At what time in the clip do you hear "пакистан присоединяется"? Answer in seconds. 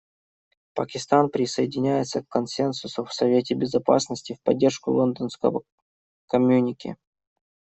0.73-2.23